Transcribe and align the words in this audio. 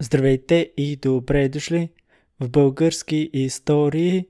Здравейте 0.00 0.72
и 0.76 0.96
добре 0.96 1.48
дошли 1.48 1.88
в 2.40 2.48
български 2.48 3.30
истории. 3.32 4.26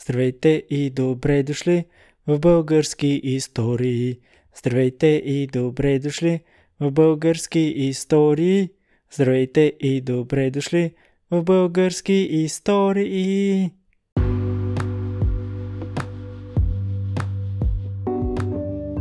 Здравейте 0.00 0.64
и 0.70 0.90
добре 0.90 1.42
дошли 1.42 1.84
в 2.26 2.38
български 2.38 3.20
истории. 3.24 4.18
Здравейте 4.56 5.06
и 5.06 5.46
добре 5.46 5.98
дошли 5.98 6.40
в 6.80 6.90
български 6.90 7.60
истории. 7.60 8.70
Здравейте 9.12 9.72
и 9.80 10.00
добре 10.00 10.50
дошли 10.50 10.94
в 11.30 11.42
български 11.42 12.12
истории. 12.12 13.70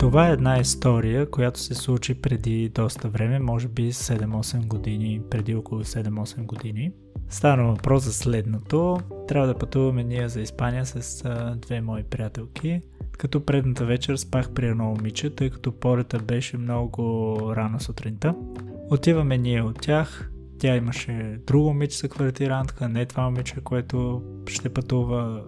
Това 0.01 0.29
е 0.29 0.31
една 0.31 0.59
история, 0.59 1.29
която 1.29 1.59
се 1.59 1.75
случи 1.75 2.21
преди 2.21 2.69
доста 2.69 3.09
време, 3.09 3.39
може 3.39 3.67
би 3.67 3.93
7-8 3.93 4.67
години, 4.67 5.21
преди 5.29 5.55
около 5.55 5.83
7-8 5.83 6.45
години. 6.45 6.91
Стана 7.29 7.63
въпрос 7.63 8.03
за 8.03 8.13
следното. 8.13 8.97
Трябва 9.27 9.47
да 9.47 9.57
пътуваме 9.57 10.03
ние 10.03 10.29
за 10.29 10.41
Испания 10.41 10.85
с 10.85 11.23
две 11.55 11.81
мои 11.81 12.03
приятелки. 12.03 12.81
Като 13.11 13.45
предната 13.45 13.85
вечер 13.85 14.15
спах 14.15 14.51
при 14.51 14.67
едно 14.67 14.83
момиче, 14.83 15.29
тъй 15.29 15.49
като 15.49 15.71
полета 15.71 16.19
беше 16.19 16.57
много 16.57 17.37
рано 17.55 17.79
сутринта. 17.79 18.35
Отиваме 18.89 19.37
ние 19.37 19.61
от 19.61 19.81
тях. 19.81 20.31
Тя 20.59 20.75
имаше 20.75 21.39
друго 21.47 21.67
момиче 21.67 21.97
за 21.97 22.09
квартирантка, 22.09 22.89
не 22.89 23.05
това 23.05 23.23
момиче, 23.23 23.55
което 23.63 24.23
ще 24.47 24.69
пътува. 24.69 25.43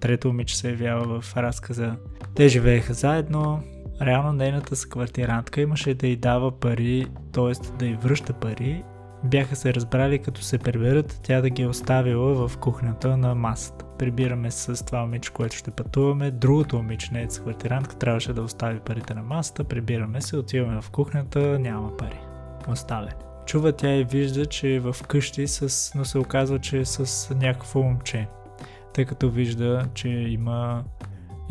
Трето 0.00 0.28
момиче 0.28 0.56
се 0.56 0.70
явява 0.70 1.20
в 1.20 1.36
разказа. 1.36 1.96
Те 2.34 2.48
живееха 2.48 2.94
заедно, 2.94 3.62
реално 4.02 4.32
нейната 4.32 4.76
съквартирантка 4.76 5.60
имаше 5.60 5.94
да 5.94 6.06
й 6.06 6.16
дава 6.16 6.60
пари, 6.60 7.06
т.е. 7.32 7.76
да 7.78 7.86
й 7.86 7.94
връща 7.94 8.32
пари. 8.32 8.84
Бяха 9.24 9.56
се 9.56 9.74
разбрали 9.74 10.18
като 10.18 10.42
се 10.42 10.58
приберат, 10.58 11.20
тя 11.22 11.40
да 11.40 11.50
ги 11.50 11.62
е 11.62 11.66
оставила 11.66 12.48
в 12.48 12.58
кухнята 12.58 13.16
на 13.16 13.34
масата. 13.34 13.84
Прибираме 13.98 14.50
се 14.50 14.76
с 14.76 14.84
това 14.84 15.00
момиче, 15.00 15.32
което 15.32 15.56
ще 15.56 15.70
пътуваме. 15.70 16.30
Другото 16.30 16.76
момиче, 16.76 17.08
не 17.12 17.22
е 17.22 17.26
квартирантка, 17.26 17.96
трябваше 17.96 18.32
да 18.32 18.42
остави 18.42 18.80
парите 18.80 19.14
на 19.14 19.22
масата. 19.22 19.64
Прибираме 19.64 20.20
се, 20.20 20.36
отиваме 20.36 20.80
в 20.82 20.90
кухнята, 20.90 21.58
няма 21.58 21.96
пари. 21.96 22.20
Оставен. 22.68 23.12
Чува 23.46 23.72
тя 23.72 23.94
и 23.94 24.04
вижда, 24.04 24.46
че 24.46 24.74
е 24.74 24.80
в 24.80 24.96
къщи, 25.08 25.48
с... 25.48 25.92
но 25.94 26.04
се 26.04 26.18
оказва, 26.18 26.58
че 26.58 26.78
е 26.78 26.84
с 26.84 27.34
някакво 27.34 27.82
момче. 27.82 28.28
Тъй 28.94 29.04
като 29.04 29.30
вижда, 29.30 29.88
че 29.94 30.08
има 30.08 30.84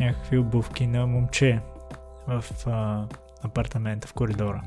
някакви 0.00 0.38
обувки 0.38 0.86
на 0.86 1.06
момче 1.06 1.60
в 2.28 2.44
а, 2.66 3.04
апартамента, 3.42 4.08
в 4.08 4.12
коридора. 4.12 4.62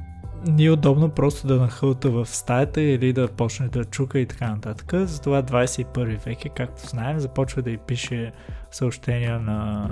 Ни 0.48 0.66
е 0.66 0.72
удобно 0.72 1.10
просто 1.10 1.48
да 1.48 1.56
нахълта 1.56 2.10
в 2.10 2.26
стаята 2.26 2.82
или 2.82 3.14
да 3.14 3.28
почне 3.28 3.68
да 3.68 3.86
чука 3.86 4.20
и 4.20 4.26
така 4.26 4.50
нататък. 4.50 5.08
Затова 5.08 5.44
21 5.44 6.26
век 6.26 6.46
е, 6.46 6.50
както 6.50 6.88
знаем, 6.88 7.20
започва 7.20 7.62
да 7.62 7.72
й 7.72 7.78
пише 7.78 8.32
съобщения 8.72 9.40
на 9.40 9.90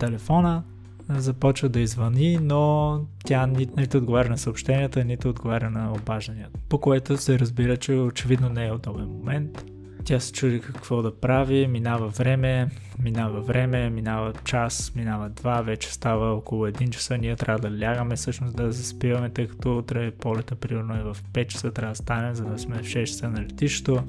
телефона, 0.00 0.62
започва 1.08 1.68
да 1.68 1.80
извъни, 1.80 2.38
но 2.42 3.00
тя 3.24 3.46
нито, 3.46 3.80
нито 3.80 3.98
отговаря 3.98 4.28
на 4.28 4.38
съобщенията, 4.38 5.04
нито 5.04 5.28
отговаря 5.28 5.70
на 5.70 5.92
обажданията. 5.92 6.60
По 6.68 6.78
което 6.78 7.16
се 7.16 7.38
разбира, 7.38 7.76
че 7.76 7.92
очевидно 7.92 8.48
не 8.48 8.66
е 8.66 8.72
удобен 8.72 9.06
момент. 9.06 9.64
Тя 10.04 10.20
се 10.20 10.32
чуди 10.32 10.60
какво 10.60 11.02
да 11.02 11.20
прави, 11.20 11.66
минава 11.66 12.08
време, 12.08 12.68
минава 13.02 13.40
време, 13.40 13.90
минава 13.90 14.32
час, 14.44 14.92
минава 14.96 15.28
два, 15.28 15.62
вече 15.62 15.92
става 15.92 16.32
около 16.32 16.66
1 16.66 16.90
часа, 16.90 17.18
ние 17.18 17.36
трябва 17.36 17.70
да 17.70 17.80
лягаме 17.80 18.16
всъщност 18.16 18.56
да 18.56 18.72
заспиваме, 18.72 19.30
тъй 19.30 19.48
като 19.48 19.78
утре 19.78 20.10
полета 20.10 20.54
примерно 20.54 20.96
е 20.96 21.02
в 21.02 21.16
5 21.32 21.46
часа, 21.46 21.70
трябва 21.70 21.92
да 21.92 21.96
станем, 21.96 22.34
за 22.34 22.44
да 22.44 22.58
сме 22.58 22.76
в 22.76 22.82
6 22.82 23.04
часа 23.04 23.30
на 23.30 23.40
летището. 23.40 24.02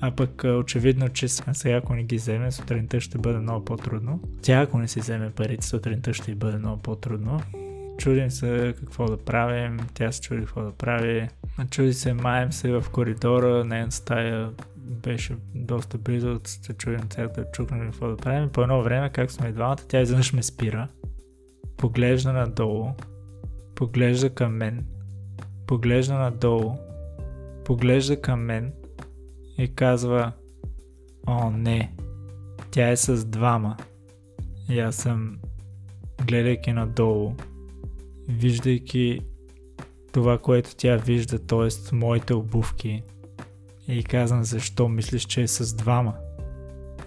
А 0.00 0.10
пък 0.10 0.44
очевидно, 0.44 1.08
че 1.08 1.28
сега 1.28 1.76
ако 1.76 1.94
не 1.94 2.04
ги 2.04 2.16
вземе, 2.16 2.52
сутринта 2.52 3.00
ще 3.00 3.18
бъде 3.18 3.38
много 3.38 3.64
по-трудно. 3.64 4.20
Тя 4.42 4.60
ако 4.60 4.78
не 4.78 4.88
си 4.88 5.00
вземе 5.00 5.30
парите, 5.30 5.66
сутринта 5.66 6.14
ще 6.14 6.34
бъде 6.34 6.58
много 6.58 6.82
по-трудно. 6.82 7.40
Чудим 7.98 8.30
се 8.30 8.74
какво 8.80 9.06
да 9.06 9.16
правим, 9.16 9.76
тя 9.94 10.12
се 10.12 10.20
чуди 10.20 10.40
какво 10.40 10.62
да 10.62 10.72
прави. 10.72 11.28
Чуди 11.70 11.92
се, 11.92 12.12
маем 12.12 12.52
се 12.52 12.72
в 12.72 12.84
коридора, 12.92 13.64
нейната 13.64 13.94
стая 13.94 14.50
беше 14.84 15.36
доста 15.54 15.98
близо, 15.98 16.40
се 16.44 16.74
чуем 16.74 17.08
цялата 17.10 17.46
чукнали 17.52 17.84
какво 17.84 18.08
да 18.08 18.16
правим. 18.16 18.50
По 18.50 18.62
едно 18.62 18.82
време, 18.82 19.10
как 19.10 19.30
сме 19.30 19.48
и 19.48 19.52
двамата, 19.52 19.76
тя 19.88 20.00
изведнъж 20.00 20.32
ме 20.32 20.42
спира, 20.42 20.88
поглежда 21.76 22.32
надолу, 22.32 22.88
поглежда 23.74 24.30
към 24.30 24.56
мен, 24.56 24.86
поглежда 25.66 26.14
надолу, 26.14 26.74
поглежда 27.64 28.20
към 28.20 28.40
мен 28.40 28.72
и 29.58 29.74
казва 29.74 30.32
О, 31.26 31.50
не, 31.50 31.92
тя 32.70 32.88
е 32.88 32.96
с 32.96 33.24
двама. 33.24 33.76
И 34.68 34.80
аз 34.80 34.96
съм, 34.96 35.38
гледайки 36.26 36.72
надолу, 36.72 37.34
виждайки 38.28 39.20
това, 40.12 40.38
което 40.38 40.76
тя 40.76 40.96
вижда, 40.96 41.38
т.е. 41.38 41.94
моите 41.94 42.34
обувки, 42.34 43.02
и 43.88 44.02
казвам, 44.04 44.44
защо 44.44 44.88
мислиш, 44.88 45.24
че 45.24 45.42
е 45.42 45.48
с 45.48 45.74
двама? 45.74 46.14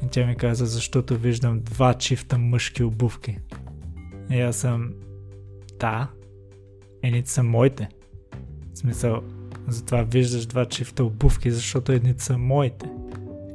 И 0.06 0.08
тя 0.12 0.26
ми 0.26 0.36
каза, 0.36 0.66
защото 0.66 1.18
виждам 1.18 1.60
два 1.60 1.94
чифта 1.94 2.38
мъжки 2.38 2.84
обувки. 2.84 3.38
И 4.32 4.42
аз 4.42 4.56
съм, 4.56 4.94
да, 5.80 6.08
едните 7.04 7.30
са 7.30 7.44
моите. 7.44 7.90
В 8.74 8.78
смисъл, 8.78 9.22
затова 9.68 10.02
виждаш 10.02 10.46
два 10.46 10.66
чифта 10.66 11.04
обувки, 11.04 11.52
защото 11.52 11.92
едните 11.92 12.24
са 12.24 12.38
моите. 12.38 12.90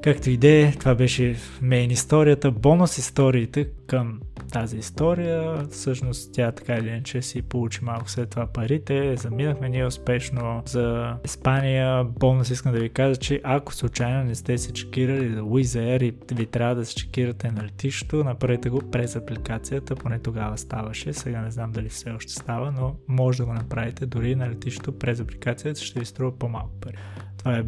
Както 0.03 0.31
и 0.31 0.39
е, 0.43 0.73
това 0.73 0.95
беше 0.95 1.37
мейн 1.61 1.91
историята, 1.91 2.51
бонус 2.51 2.99
историите 2.99 3.69
към 3.87 4.21
тази 4.53 4.77
история. 4.77 5.67
Всъщност 5.71 6.33
тя 6.33 6.53
така 6.53 6.75
или 6.75 6.89
иначе 6.89 7.23
си 7.23 7.43
получи 7.43 7.85
малко 7.85 8.11
след 8.11 8.31
това 8.31 8.47
парите. 8.47 9.17
Заминахме 9.17 9.69
ние 9.69 9.87
успешно 9.87 10.63
за 10.67 11.17
Испания. 11.25 12.05
Бонус 12.05 12.51
искам 12.51 12.73
да 12.73 12.81
ви 12.81 12.89
кажа, 12.89 13.17
че 13.17 13.41
ако 13.45 13.75
случайно 13.75 14.25
не 14.25 14.35
сте 14.35 14.59
се 14.59 14.73
чекирали 14.73 15.35
за 15.35 15.41
Wizz 15.41 16.03
и 16.03 16.35
ви 16.35 16.47
трябва 16.47 16.75
да 16.75 16.85
се 16.85 16.95
чекирате 16.95 17.51
на 17.51 17.65
летището, 17.65 18.25
направете 18.25 18.71
го 18.71 18.91
през 18.91 19.17
апликацията, 19.17 19.97
поне 19.97 20.19
тогава 20.19 20.59
ставаше. 20.59 21.13
Сега 21.13 21.41
не 21.41 21.51
знам 21.51 21.73
дали 21.73 21.89
все 21.89 22.11
още 22.11 22.33
става, 22.33 22.73
но 22.73 22.97
може 23.09 23.39
да 23.39 23.45
го 23.45 23.53
направите 23.53 24.07
дори 24.07 24.35
на 24.35 24.51
летището 24.51 24.99
през 24.99 25.21
апликацията, 25.21 25.81
ще 25.81 26.01
ви 26.01 26.05
струва 26.07 26.39
по-малко 26.39 26.71
пари. 26.81 26.97
Това 27.39 27.59
е 27.59 27.65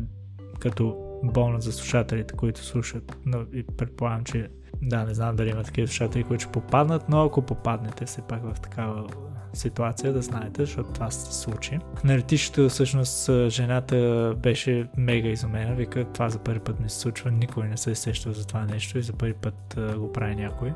като 0.58 1.03
бонус 1.32 1.64
за 1.64 1.72
слушателите, 1.72 2.34
които 2.34 2.64
слушат, 2.64 3.16
но 3.26 3.44
и 3.52 3.62
предполагам, 3.62 4.24
че 4.24 4.48
да, 4.82 5.04
не 5.04 5.14
знам 5.14 5.36
дали 5.36 5.50
има 5.50 5.62
такива 5.62 5.88
слушатели, 5.88 6.24
които 6.24 6.42
ще 6.42 6.52
попаднат, 6.52 7.08
но 7.08 7.22
ако 7.22 7.42
попаднете 7.42 8.04
все 8.04 8.22
пак 8.22 8.54
в 8.54 8.60
такава 8.60 9.06
ситуация, 9.52 10.12
да 10.12 10.22
знаете, 10.22 10.62
защото 10.62 10.92
това 10.92 11.10
се 11.10 11.34
случи. 11.34 11.78
На 12.04 12.18
летището 12.18 12.68
всъщност 12.68 13.30
жената 13.48 14.34
беше 14.42 14.88
мега 14.96 15.28
изумена, 15.28 15.74
вика 15.74 16.04
това 16.04 16.28
за 16.28 16.38
първи 16.38 16.60
път 16.60 16.80
не 16.80 16.88
се 16.88 16.98
случва, 16.98 17.30
никой 17.30 17.68
не 17.68 17.76
се 17.76 17.90
е 17.90 17.94
сещал 17.94 18.32
за 18.32 18.46
това 18.46 18.64
нещо 18.64 18.98
и 18.98 19.02
за 19.02 19.12
първи 19.12 19.34
път 19.34 19.78
го 19.96 20.12
прави 20.12 20.34
някой. 20.34 20.72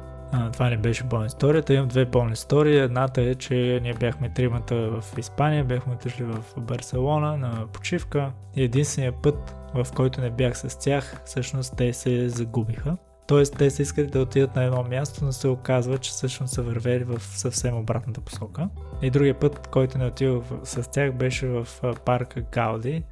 Това 0.53 0.71
не 0.71 0.77
беше 0.77 1.05
болна 1.05 1.27
историята. 1.27 1.75
Имам 1.75 1.89
две 1.89 2.05
болни 2.05 2.33
истории. 2.33 2.79
Едната 2.79 3.23
е, 3.23 3.35
че 3.35 3.81
ние 3.83 3.95
бяхме 3.95 4.29
тримата 4.29 4.75
в 4.77 5.19
Испания, 5.19 5.65
бяхме 5.65 5.95
отишли 5.95 6.25
в 6.25 6.45
Барселона 6.61 7.37
на 7.37 7.67
почивка. 7.73 8.33
И 8.57 8.63
единствения 8.63 9.13
път, 9.23 9.57
в 9.75 9.87
който 9.97 10.21
не 10.21 10.31
бях 10.31 10.59
с 10.59 10.79
тях, 10.79 11.23
всъщност 11.25 11.77
те 11.77 11.93
се 11.93 12.29
загубиха. 12.29 12.97
Тоест, 13.27 13.57
те 13.59 13.71
са 13.71 13.83
искали 13.83 14.07
да 14.07 14.21
отидат 14.21 14.57
на 14.57 14.65
едно 14.65 14.83
място, 14.83 15.25
но 15.25 15.33
се 15.33 15.49
оказва, 15.49 15.99
че 15.99 16.11
всъщност 16.11 16.55
са 16.55 16.63
вървели 16.63 17.05
в 17.05 17.21
съвсем 17.21 17.77
обратната 17.77 18.21
посока. 18.21 18.69
И 19.03 19.11
другия 19.11 19.39
път, 19.39 19.67
който 19.67 19.99
не 19.99 20.07
отива 20.07 20.43
с 20.65 20.91
тях, 20.91 21.13
беше 21.13 21.47
в 21.47 21.69
парка 22.05 22.41
Гауди, 22.41 23.03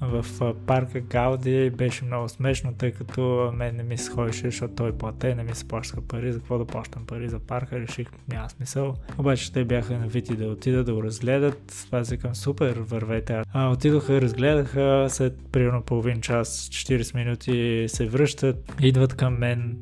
в 0.00 0.54
парка 0.66 1.00
Гауди 1.00 1.70
беше 1.70 2.04
много 2.04 2.28
смешно, 2.28 2.74
тъй 2.78 2.92
като 2.92 3.52
мен 3.54 3.76
не 3.76 3.82
ми 3.82 3.98
се 3.98 4.10
ходеше, 4.10 4.44
защото 4.44 4.74
той 4.74 4.92
плате, 4.92 5.34
не 5.34 5.42
ми 5.42 5.54
се 5.54 5.68
плащаха 5.68 6.00
пари, 6.00 6.32
за 6.32 6.38
какво 6.38 6.58
да 6.58 6.64
плащам 6.64 7.06
пари 7.06 7.28
за 7.28 7.38
парка, 7.38 7.80
реших 7.80 8.08
няма 8.28 8.50
смисъл. 8.50 8.94
Обаче 9.18 9.52
те 9.52 9.64
бяха 9.64 9.98
навити 9.98 10.36
да 10.36 10.46
отидат 10.46 10.86
да 10.86 10.94
го 10.94 11.02
разгледат, 11.02 11.88
аз 11.92 12.10
викам 12.10 12.34
супер, 12.34 12.76
вървете. 12.76 13.42
А, 13.52 13.68
отидоха, 13.70 14.20
разгледаха, 14.20 15.06
след 15.08 15.38
примерно 15.52 15.82
половин 15.82 16.20
час, 16.20 16.68
40 16.68 17.14
минути 17.14 17.84
се 17.88 18.06
връщат, 18.06 18.72
идват 18.80 19.14
към 19.14 19.38
мен, 19.38 19.78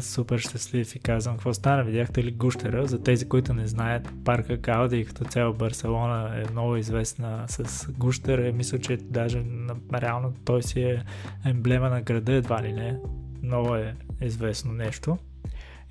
супер 0.00 0.38
щастлив 0.38 0.96
и 0.96 0.98
казвам 0.98 1.34
какво 1.34 1.54
стана, 1.54 1.84
видяхте 1.84 2.24
ли 2.24 2.32
гущера? 2.32 2.86
За 2.86 3.02
тези, 3.02 3.28
които 3.28 3.54
не 3.54 3.66
знаят, 3.66 4.08
парка 4.24 4.56
Гауди 4.56 5.04
като 5.04 5.24
цяло 5.24 5.54
Барселона 5.54 6.42
е 6.42 6.50
много 6.52 6.76
известна 6.76 7.44
с 7.48 7.88
гущера. 7.92 8.52
Мисля, 8.52 8.78
че 8.78 8.96
даже 8.96 9.44
реално 9.94 10.34
той 10.44 10.62
си 10.62 10.80
е 10.80 11.04
емблема 11.44 11.90
на 11.90 12.02
града, 12.02 12.32
едва 12.32 12.62
ли 12.62 12.72
не. 12.72 12.98
Много 13.42 13.74
е 13.74 13.96
известно 14.20 14.72
нещо. 14.72 15.18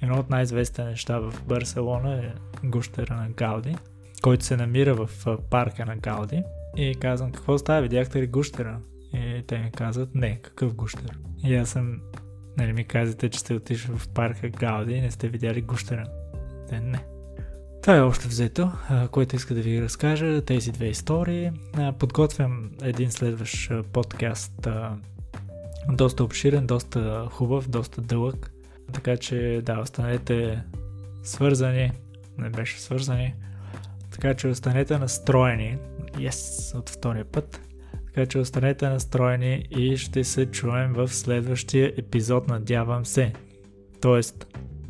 Едно 0.01 0.19
от 0.19 0.29
най-известните 0.29 0.83
неща 0.83 1.19
в 1.19 1.33
Барселона 1.47 2.15
е 2.15 2.33
гущера 2.63 3.15
на 3.15 3.29
Гауди, 3.29 3.75
който 4.21 4.45
се 4.45 4.57
намира 4.57 4.95
в 4.95 5.09
парка 5.49 5.85
на 5.85 5.95
Гауди. 5.95 6.43
И 6.77 6.95
казвам, 6.95 7.31
какво 7.31 7.57
става, 7.57 7.81
видяхте 7.81 8.21
ли 8.21 8.27
гущера? 8.27 8.79
И 9.13 9.39
и 9.39 9.43
те 9.47 9.57
ми 9.57 9.71
казват, 9.71 10.15
не, 10.15 10.39
какъв 10.41 10.75
гущер. 10.75 11.19
И 11.43 11.55
аз 11.55 11.69
съм, 11.69 12.01
нали 12.59 12.73
ми 12.73 12.83
казвате, 12.83 13.29
че 13.29 13.39
сте 13.39 13.53
отишли 13.53 13.93
в 13.97 14.09
парка 14.09 14.49
Гауди 14.49 14.93
и 14.93 15.01
не 15.01 15.11
сте 15.11 15.27
видяли 15.27 15.61
гущера. 15.61 16.05
Те 16.69 16.79
не. 16.79 17.05
Това 17.81 17.95
е 17.95 18.01
още 18.01 18.27
взето, 18.27 18.71
което 19.11 19.35
иска 19.35 19.53
да 19.53 19.61
ви 19.61 19.81
разкажа, 19.81 20.45
тези 20.45 20.71
две 20.71 20.85
истории. 20.85 21.51
Подготвям 21.99 22.71
един 22.81 23.11
следващ 23.11 23.71
подкаст, 23.93 24.67
доста 25.89 26.23
обширен, 26.23 26.67
доста 26.67 27.27
хубав, 27.31 27.69
доста 27.69 28.01
дълъг. 28.01 28.51
Така 28.93 29.17
че 29.17 29.61
да, 29.63 29.79
останете 29.79 30.63
свързани, 31.23 31.91
не 32.37 32.49
беше 32.49 32.79
свързани, 32.79 33.35
така 34.11 34.33
че 34.33 34.47
останете 34.47 34.97
настроени, 34.97 35.77
yes, 36.11 36.75
от 36.77 36.89
втория 36.89 37.25
път, 37.25 37.61
така 38.19 38.29
че 38.29 38.39
останете 38.39 38.89
настроени 38.89 39.67
и 39.71 39.97
ще 39.97 40.23
се 40.23 40.45
чуем 40.45 40.93
в 40.93 41.07
следващия 41.07 41.93
епизод, 41.97 42.47
надявам 42.47 43.05
се. 43.05 43.33
Тоест, 44.01 44.47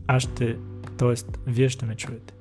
аз 0.07 0.23
ще, 0.23 0.57
тоест, 0.97 1.39
вие 1.47 1.69
ще 1.69 1.85
ме 1.85 1.95
чуете. 1.95 2.33